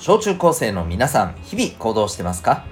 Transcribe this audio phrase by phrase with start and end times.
[0.00, 2.64] 小中高生の皆さん、日々行動してますか？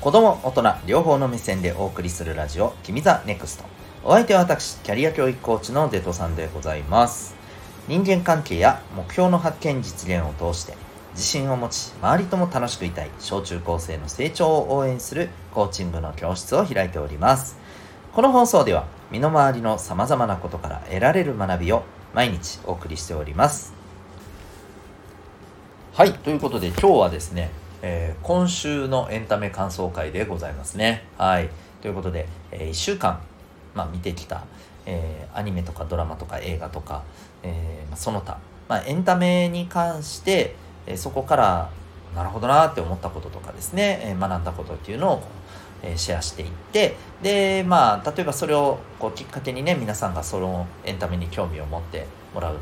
[0.00, 3.64] 子供、大人、両方の目線でお送りするラジオ、君 the NEXT。
[4.04, 7.34] お相手は私、キャリア教育コーチのデトさんでございます。
[7.88, 10.74] 人間関係や目標の発見実現を通して、
[11.14, 17.58] 自信を持ち、周りとも楽しくいたい小中高生の成長を応援するコーチングの教室を開いております。
[18.12, 21.82] この放送では、身の回りの様々なことから得られる学びを
[22.14, 23.79] 毎日お送りしております。
[26.00, 27.50] はい、ということで今日はですね、
[27.82, 31.04] えー今週のエンタメ感想会でございますね。
[31.18, 31.50] はい、
[31.82, 33.20] ということで、え1週間、
[33.74, 34.44] まあ、見てきた、
[34.86, 37.02] えーアニメとかドラマとか映画とか、
[37.42, 40.54] えーその他、まあ、エンタメに関して、
[40.86, 41.70] えそこから
[42.16, 45.22] なるほどなって思ったこととかですね、え学んだことっていうのを、
[45.82, 52.56] えシェアしていってでまあ例えばそれをこうきっかけにね皆さんがそのエンタメに興味を持ってもらう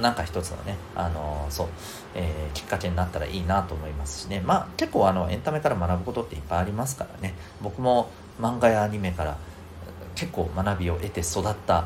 [0.00, 1.68] なんか一つのね、あのそう、
[2.14, 4.40] えーきっかけになったらいいなと思いますしね。
[4.40, 7.34] まあ結構あのエンタメから学ぶことっていっぱいありますからね。
[7.60, 9.36] 僕も漫画やアニメから
[10.14, 11.84] 結構学びを得て育った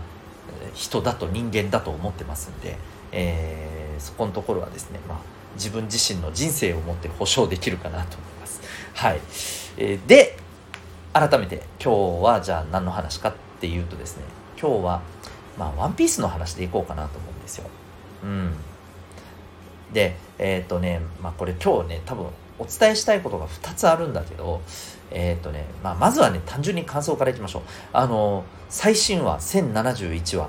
[0.75, 2.77] 人だと人間だと思ってますんで、
[3.13, 5.19] えーそこのところはですね、まあ
[5.55, 8.61] 自分自身の人生をもって保証できるかなと思います。
[8.93, 9.21] はい。
[9.79, 10.39] えーで、
[11.15, 14.25] 改めて今日はじゃあ何の話かっていうとですね、
[14.61, 15.03] 今日は
[15.59, 17.71] まあワンピースの話でいこうかなと思うんですよ。
[18.23, 18.53] うん。
[19.93, 22.27] で、えっ、とね、まあこれ今日ね、多分
[22.59, 24.61] お伝えしたいことが2つあるんだけど、
[25.11, 27.63] えっ、とね、まあまずはね、単純に感想からいきましょう。
[27.93, 30.49] あの、最新話1071話。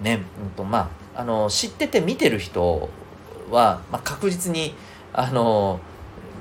[0.00, 2.88] ね、うんと、まあ、あの、知ってて見てる人
[3.50, 4.74] は、まあ、確実に、
[5.12, 5.78] あの、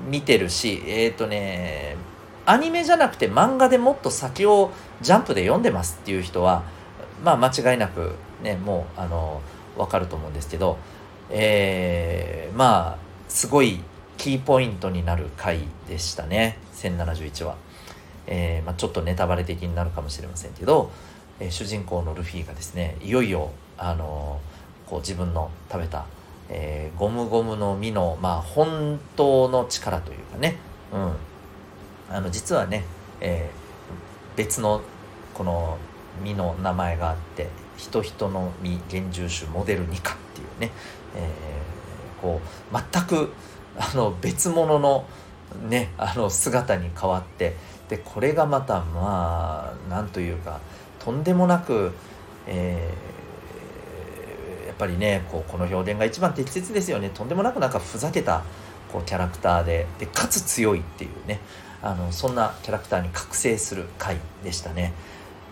[0.09, 1.95] 見てるし、えっ、とね、
[2.45, 6.63] アニメじゃなくて漫画でもっと先をジャンプで読んでますっていう人は、
[7.23, 9.41] まあ間違いなくね、もう、あの、
[9.77, 10.77] わかると思うんですけど、
[11.29, 12.97] えーまあ、
[13.29, 13.79] すごい
[14.17, 17.55] キーポイントになる回でしたね、1071話。
[18.27, 20.91] えーまあ、ちょっとネタバレ的になるかもしれませんけど、
[21.39, 24.39] えー主人公のルフィがですね、いよいよ、あの
[24.85, 26.05] こう自分の食べた、
[26.49, 30.57] えーゴムゴムの実の、まあ、本当の力というかね、
[30.93, 32.83] うん、あの実はね、
[33.21, 33.61] えー
[34.35, 34.81] 別の
[35.33, 35.77] この
[36.23, 40.71] 実の名前があって人人の実幻獣種モデル2かっていうね、
[41.15, 41.81] えー
[42.21, 42.39] こ
[42.71, 43.33] う全く
[43.75, 45.07] あの別物の
[45.67, 47.55] ねあの姿に変わって
[47.89, 50.59] でこれがまたまあなんというか
[50.99, 51.91] とんでもなく、
[52.47, 53.11] えー
[54.67, 57.11] やっぱりねこうこの表現が一番適切ですよね。
[57.13, 58.43] とんでもなくなんかふざけた
[58.91, 61.39] こうキャラクターででかつ強いっていうね
[61.83, 64.93] あのそんなキャラクターに覚醒する回でしたね。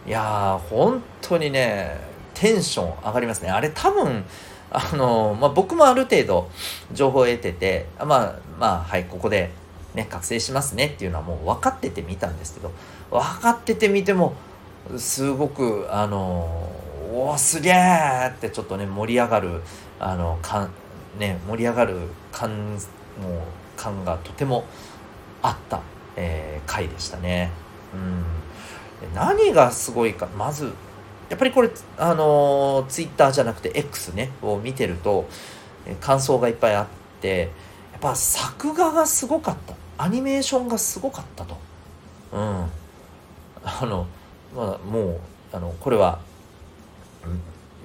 [0.10, 1.96] いやー本当にね
[2.34, 4.26] テンション上がりますねあれ多分
[4.72, 6.50] あの、まあ、僕もある程度
[6.92, 9.52] 情報を得ててまあまあはいここで
[9.94, 12.72] ね覚醒しますねっていうのはもう分かってて見たんですけど
[13.12, 14.34] 分かってて見ても
[14.98, 16.18] すごくあの
[17.14, 19.62] おーすげえってちょっとね盛り上がる
[20.00, 20.70] あのか
[21.20, 21.98] ね盛り上がる
[22.32, 22.80] 感もう
[23.78, 24.66] 感がとても
[25.44, 25.82] あった、
[26.16, 27.52] えー回でしたね。
[27.94, 28.24] うん、
[29.14, 30.74] 何がすごいかまず
[31.30, 35.28] やっぱりこれあのツイッターじゃなくて X ねを見てると
[36.02, 36.88] 感想がいっぱいあっ
[37.22, 37.52] て
[37.92, 41.58] やっぱ作画がすごかったアニメーションがすごかったと。
[42.32, 42.40] うん、
[43.64, 44.08] あの、
[44.56, 45.20] まあ、もう
[45.52, 46.20] あのこれは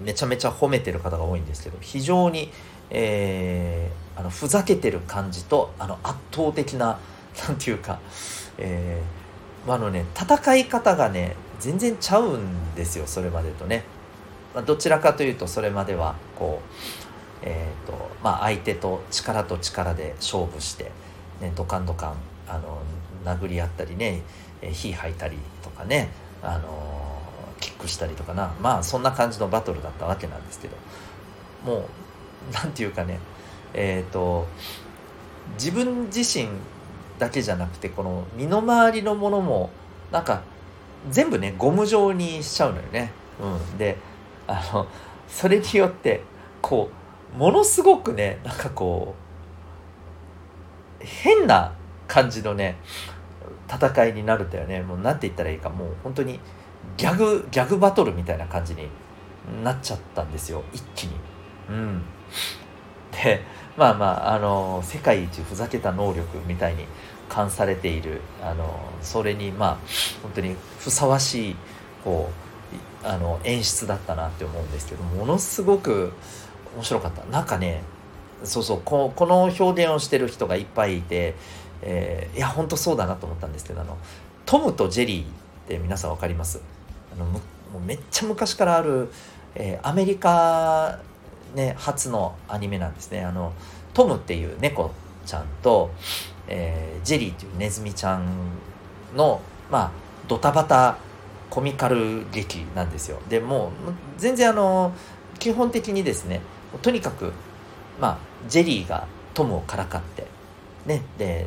[0.01, 2.51] めちゃめちゃ褒めてる方が多いんですけど非常に、
[2.91, 6.99] えーあのふざけてる感じとあの圧倒的な
[7.49, 7.99] なんていうか、
[8.59, 9.24] えー
[9.67, 13.85] あのね戦い方がね全然ちゃうんですよそれまでとね、
[14.55, 20.85] まあ、どちらかというとそれまではこうえーとまあ、相手と力と力で勝負して、
[21.43, 22.15] ね、ドカンドカン
[22.49, 22.81] あの
[23.23, 24.23] 殴り合ったりね
[24.63, 26.09] 火吐いたりとかね、
[26.43, 27.21] あの
[27.61, 28.55] キックしたりとかな。
[28.63, 30.77] まあそんな感じのバトルだったわけなんですけど。
[31.65, 31.89] も
[32.51, 33.19] うなんていうかね
[33.73, 34.47] えっ、と
[35.55, 36.49] 自分自身
[37.19, 39.71] だけじゃなくてこの身の回りのものも
[40.11, 40.43] なんか
[41.11, 43.13] 全部ねゴム状にしちゃうのよね。
[43.41, 43.97] うん、で
[44.47, 44.87] あの
[45.29, 46.23] それによって
[46.61, 46.91] こ
[47.35, 49.15] うものすごくねなんかこ
[51.01, 51.73] う変な
[52.07, 52.77] 感じのね
[53.69, 56.39] 戦いになるんだよねもうなんて言ったらいいかもう本当に
[56.97, 58.89] ギャグギャグバトルみたいな感じに
[59.63, 61.15] なっちゃったんですよ一気に。
[61.69, 62.03] うん、
[63.11, 63.43] で
[63.77, 66.87] まあまああの世界一ふざけた能力みたいに
[67.29, 69.79] 冠されているあのそれにまあ
[70.23, 71.57] 本当にふさわしい
[72.05, 72.31] こ
[73.03, 76.13] うあの演出だったなって思うんですけどものすごく
[76.77, 77.25] 面白かった。
[77.27, 77.83] なんかね
[78.45, 81.35] そうそうここの表現をしてる人がいっぱいいて、
[81.83, 83.97] えー、いや本当そうだなと思ったんですけどあの
[84.45, 85.27] トムとジェリーっ
[85.69, 86.61] て皆さん分かります？
[87.15, 87.41] あのも
[87.77, 89.09] うめっちゃ昔からある、
[89.55, 91.01] えー、アメリカ、
[91.55, 93.53] ね、初のアニメなんですねあの
[93.93, 94.91] トムっていう猫
[95.25, 95.91] ちゃんと、
[96.49, 98.27] えー、ジェリーっていうネズミちゃん
[99.17, 99.41] の
[99.71, 99.91] まあ
[100.29, 100.99] ドタバタ
[101.51, 103.71] コミカル劇なんですよでもう
[104.19, 104.93] 全然あの
[105.39, 106.41] 基本的にですね
[106.83, 107.33] とにかく
[108.01, 108.19] まあ
[108.49, 110.27] ジェリーがトムをからかって
[110.87, 111.47] ねで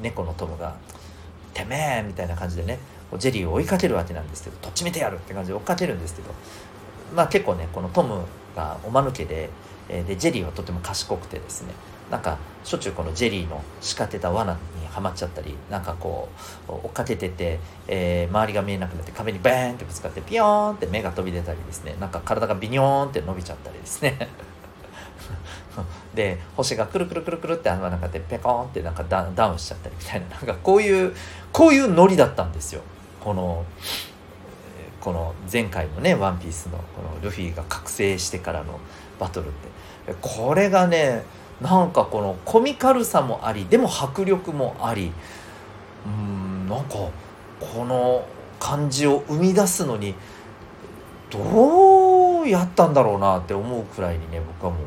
[0.00, 0.76] 猫のトムが
[1.52, 2.78] 「てめえ!」みたいな感じでね
[3.18, 6.30] ジェリーを追いかけるわけなんですけど「とっちめてやる!」って感じで追っかけるんですけど
[7.14, 8.22] まあ結構ねこのトム
[8.54, 9.50] がおまぬけで
[9.88, 11.74] でジェリーはとても賢くてですね。
[12.10, 16.28] なんかしょっちゅうこのジェリーの仕掛けた罠にはまっちゃったりなんかこ
[16.68, 17.58] う追っかけてて、
[17.88, 21.96] えー、周りが見えなくなって壁にバーンってぶつかってピヨーンって目が飛び出たりですね。
[21.98, 24.28] なんか体がビニョーンって伸びちゃったりですね。
[26.14, 30.26] で星がくるくるくるくるって穴の中でペコーンってなんかダウンしちゃったりみたいな。
[30.28, 31.16] なんかこういう
[31.50, 32.82] こういうノリだったんですよ。
[33.20, 33.64] この
[35.02, 38.78] この前回のね「ワンピースのこのルフィが覚醒してからの
[39.18, 39.50] バトルっ
[40.06, 41.24] てこれがね
[41.60, 45.10] なんかこのコミカルさもありでも迫力もあり
[46.06, 46.94] うんなんか
[47.60, 48.24] この
[48.60, 50.14] 感じを生み出すのに
[51.30, 54.78] どうやったんだろうなって思うくらいにね僕はも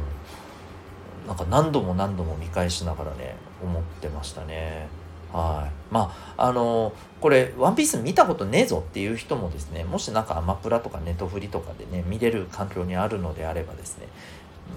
[1.25, 4.87] うなんか何度も何度も見返しながらね思ってましたね。
[5.35, 14.07] はい、まああのこれ「ワンピース見たことねえぞっていう人もですねもしなんかアマプラとかネットフリとかでね見れる環境にあるのであればですね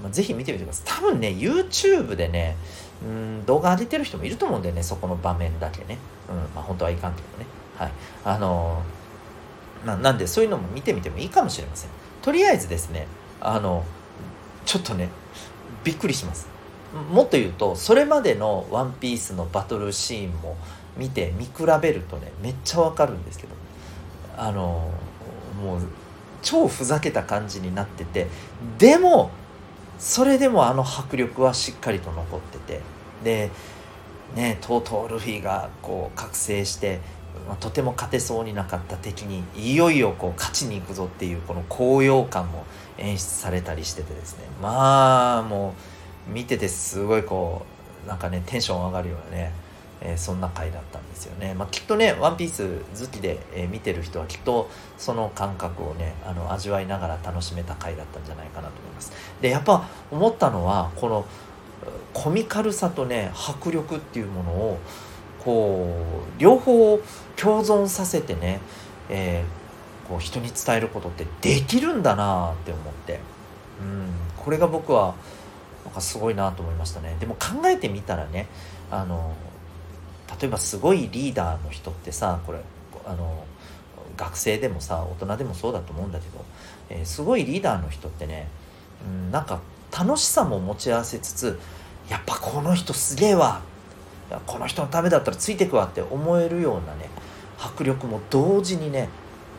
[0.02, 0.98] まあ、ぜひ見てみてください。
[0.98, 2.56] 多分ね、YouTube でね、
[3.02, 5.98] うん、動画上げてる人もいると思うんだよね、そこの場面だけね。
[6.28, 7.46] うん、まあ本当はいかんけどね。
[7.76, 7.92] はい。
[8.24, 11.90] あのー、ま、なんでそういうのも見てみてもいいかもしれません。
[12.22, 13.06] とりあえずですね、
[13.40, 13.84] あの、
[14.66, 15.08] ちょっとね、
[15.84, 16.48] びっくりします。
[17.10, 20.56] もっと言うと、それまでのワンピースのバトルシーンも
[20.96, 23.54] 見て、見比べるとね、めっちゃわかるんですけど、
[24.36, 24.90] あの、
[25.62, 25.80] もう、
[26.42, 28.28] 超ふざけた感じになってて、
[28.78, 29.30] でも、
[29.98, 32.80] それでもあの迫力はしっかりと残ってて。
[33.24, 33.50] で
[34.36, 37.00] ねとうとうルフィがこう覚醒して
[37.48, 42.64] ま、とても勝てそうになかった敵にいよいよこう勝ちに行くぞっていうこの高揚感も
[42.98, 44.44] 演出されたりしててですね。
[44.60, 45.72] まあもう
[46.28, 47.64] 見ててすごいこ
[48.04, 49.52] うなんかねテンション上がるようなね
[50.00, 51.54] えー、そんな回だったんですよね。
[51.54, 59.12] まあ、きっとね、ワンピース好きで、えー、見てる人はきっとその感覚をね、あの味わいながら楽しめた回だったんじゃないかなと思います。
[59.40, 61.26] で、やっぱ思ったのは、この
[62.12, 64.78] コミカルさとね、迫力っていうものを、
[65.44, 65.96] こ
[66.38, 67.00] う、両方
[67.36, 68.60] 共存させてね、
[69.08, 73.20] えー、こう人に伝えることってできるんだなって思って、
[73.80, 75.14] うん、これが僕は、
[75.88, 77.16] なんかすごいなと思いましたね。
[77.18, 78.46] でも考えてみたらね、
[78.90, 79.34] あの、
[80.40, 82.60] 例えばすごいリーダーの人ってさこれ
[83.06, 83.44] あの
[84.16, 86.44] 学生でもさ大人でもそうだと思うんだけど、
[86.90, 88.48] えー、すごいリーダーの人ってね、
[89.06, 89.60] うん、なんか
[89.96, 91.58] 楽しさも持ち合わせつつ
[92.10, 93.62] やっぱこの人すげえわ
[94.46, 97.08] この人のためだったらついてくわって思えるようなね
[97.58, 99.08] 迫力も同時にね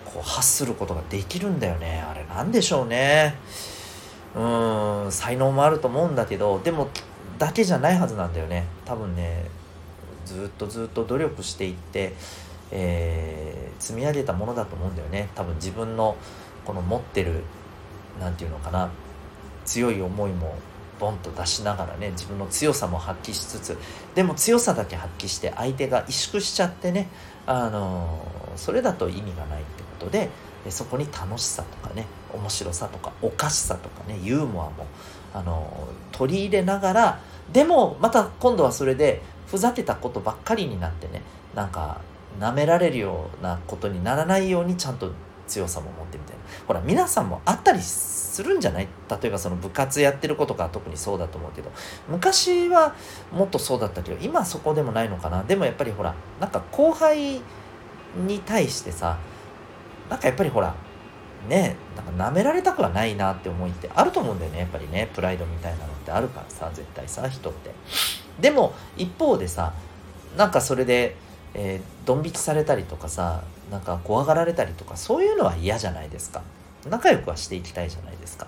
[0.06, 3.36] こう発することができるんだよねあれなんでしょうね
[4.36, 6.90] うん才能もあると思うんだけどでも
[7.38, 8.66] だけじゃないはずなんだよね。
[8.86, 9.46] 多分ね
[10.26, 12.14] ずっとずっと努力していって、
[12.72, 15.30] えー、積み上げたものだと思うんだよね。
[15.36, 16.16] 多分自分の
[16.66, 17.44] この持ってる
[18.20, 18.92] 何て言うのかな
[19.66, 20.56] 強い思いも
[21.00, 23.78] ボンと出しながらね自分の強さも発揮しつつ
[24.14, 27.08] でも強さだけ発揮して相手が萎縮しちゃってね
[27.46, 28.20] あの
[28.56, 30.30] それだと意味がないってことで
[30.64, 34.86] でそこに楽しさとかね面白さとかおかしさとかねユーモアも
[35.34, 37.20] あの取り入れながら
[37.54, 41.22] でもまた今度はそれでふざけたことばっかりになってね
[41.56, 42.02] なんか
[42.40, 45.12] 舐められるようなことにならないようにちゃんと
[45.48, 46.44] 強さも持ってみたいな。
[46.68, 48.88] ほら皆さんもあったりするんじゃない？
[49.10, 51.72] 例えばその部活やってることが特にそうだと思うけど。
[52.08, 52.94] 昔は
[53.32, 55.44] もっとそうだったけど今そこでもないのかな。
[55.44, 57.42] でもやっぱりほらなんか後輩
[58.28, 59.18] に対してさ
[60.10, 60.76] なんかやっぱりほら
[61.48, 65.10] ねなんか舐められたくはないなって思いってあると思うんだよねやっぱりね。
[65.14, 67.72] プライドみたいなのってあるからさ絶対さ人って。
[68.40, 69.74] でも一方でさ
[70.38, 71.16] なんかそれで、
[71.54, 76.42] えー、ドン引きされたりとかさなんか怖がられたりとかそういうのは嫌じゃないですか。
[76.90, 78.48] 仲良くはしていきたいじゃないですか。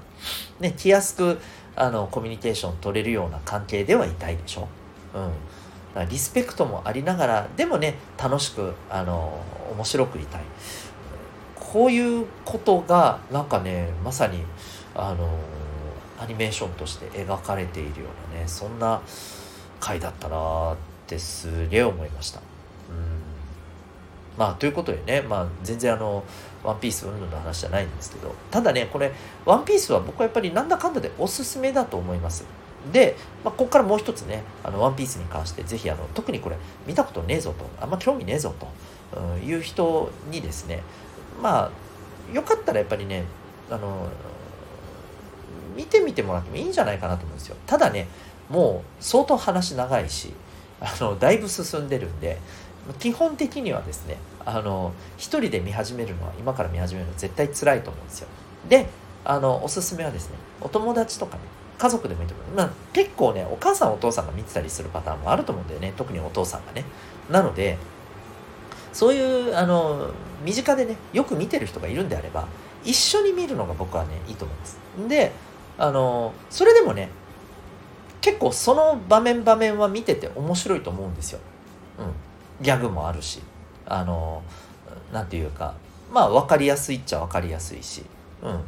[0.60, 1.40] ね気安く
[1.76, 4.68] あのコミュニケーション取れるような関係ではいたいでしょ。
[5.16, 6.08] うん。
[6.08, 9.42] リスペクトもありながらでもね楽しくあの
[9.74, 10.42] 面白くいたい。
[11.72, 14.44] こういうことがなんかねまさに
[14.94, 15.30] あの
[16.20, 19.02] アニメーションとして描かれているようなねそんな
[19.80, 20.76] 回だったなっ
[21.08, 22.40] てすげえ思いました。
[22.40, 23.32] うん
[24.38, 26.24] まあということでね、まあ、全然あの
[26.64, 29.12] 「ワンピースうんぬんの話じゃないんですけどただねこれ
[29.46, 32.46] 「ワンピースは僕はやっぱりなんだかんだでおすすめだと思います
[32.92, 36.56] で、まあ、ここからもう一つね「あのワンピースに関してぜひあの特にこれ
[36.88, 38.68] 見たことねえぞとあんま興味ねえぞと、
[39.20, 40.82] うん、いう人にですね
[41.42, 43.26] まあよかったらやっぱりね
[43.70, 44.08] あの
[45.76, 47.56] 見てみてもらってもいいんじゃないかなと思うんですよ。
[47.66, 48.08] ただね
[48.50, 50.34] もう相当話長いし
[50.80, 52.38] あのだいぶ進んでるんで
[53.00, 58.28] 基本的にはですねあの一人で見始めるのは今から見始めるのは絶対辛いと思うんですよ。
[58.68, 58.88] で
[59.24, 61.44] あのおすすめはですねお友達とかね
[61.78, 65.94] 家族でもいいと思う、まあ、結構ねお母さんお父さんが見てたりするパターンもあると思うんだよね。
[65.96, 66.84] 特にお父さんがね。
[67.30, 67.78] なので
[68.94, 70.12] そういうあの
[70.44, 72.48] 身近でねよく見てる人がいるんであれば
[72.84, 74.80] 一緒に見るのが僕はねいいと思います。
[75.08, 75.32] で
[75.78, 77.10] あのそれでもね
[78.22, 81.40] 結構その場面場面は見てて面白いと思うんですよ。
[82.00, 83.42] うん、ギャグもあるし
[83.86, 84.44] あの
[85.14, 85.76] なんていうか
[86.12, 88.04] まあ分かりやすいっちゃ分かりやすいし、
[88.42, 88.62] うん、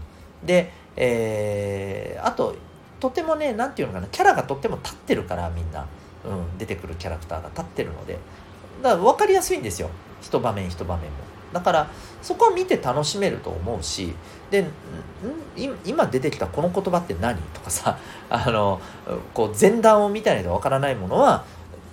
[0.46, 2.56] で、えー、あと
[3.00, 5.86] とてもね何ていうのかなキャラがとっても立ってるからみんな、
[6.25, 8.18] うん、出てくるキャラクターが立ってるので。
[8.82, 9.89] だから分かりやすいんですよ。
[10.24, 11.18] 一場面一場面も。
[11.53, 11.88] だから
[12.24, 14.15] そこは見て楽しめると思うし
[14.50, 14.65] で
[15.86, 17.39] 今出てきたこの言葉って何？
[17.53, 18.00] とかさ
[18.30, 18.82] あの
[19.36, 21.46] こう前段を見たいとわからないものは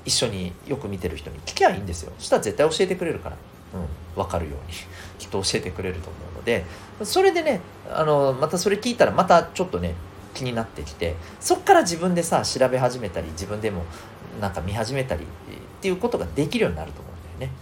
[0.07, 2.13] 一緒によく見てる人に聞きゃいいんですよ。
[2.19, 3.37] そしたら絶対教えてくれるから、
[3.75, 4.77] うん、分かるように。
[5.19, 6.65] きっと教えてくれると思うので。
[7.03, 7.61] それでね
[7.91, 9.95] あのまたそれ聞いたらまたちょっとね
[10.35, 13.85] 気になってきてそっから自分でさ調べ始めたり自分でも
[14.41, 15.27] なんか見始めたりっ
[15.81, 17.57] ていうことができるようになると思うんだよね。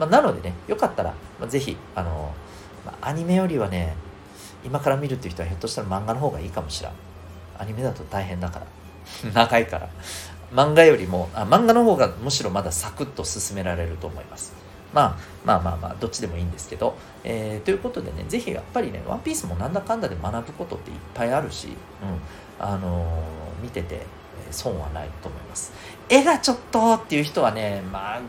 [0.00, 2.32] まあ、なのでね、よかったら、まあ、ぜひ、あの、
[2.86, 3.94] まあ、アニメよりはね、
[4.64, 6.92] 今から見るっていう人はひょっとしたら漫画の方がいいかもしれん。
[7.58, 8.66] アニメだと大変だから。
[9.34, 9.90] 長いから。
[10.54, 14.54] 漫画よりもあ、漫画の方がむしろまだサクッと進められると思います。
[14.94, 21.76] まあ、まあまあまあ、どっちでもいいんですけど、えー、ということでね、ぜひやっぱりね、ワンピースもなんだかんだで学ぶことっていっぱいあるし、うん、
[22.66, 24.06] あのー、見てて
[24.50, 25.72] 損はないと思います。
[26.08, 28.24] 絵がちょっとっていう人はね、まあ、うん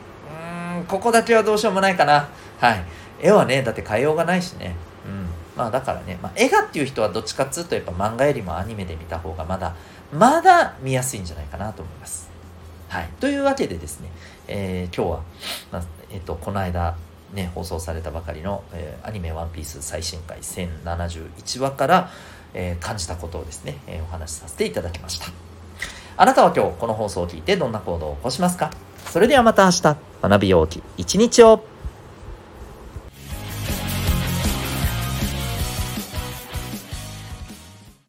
[0.91, 2.27] ここだけはどうしようもないかな。
[2.59, 2.83] はい。
[3.21, 4.75] 絵はねだって変えようがないしね。
[5.05, 5.27] うん。
[5.55, 9.73] まあだからね、まあ、絵がっていう人はどっちかっつうとやっぱ漫画よりもアニメで見た方がまだ
[10.11, 12.29] まだ見やすいんじゃないかなと思います。
[12.89, 13.09] はい。
[13.21, 14.09] というわけでですね、
[14.49, 15.23] えー、今日は、
[15.71, 16.97] まあ、えっ、ー、とこの間
[17.33, 22.09] ね放送されたばかりの、えー、アニメ「ワンピース最新回1071話から、
[22.53, 25.27] えー、感じたことをですね、えー、お話しさせていただきました。
[26.17, 28.71] あなたは今日この放送を聞いてどんな行動を起こしますか？
[29.05, 29.97] それではまた明日。
[30.21, 31.70] 学びようき一日を。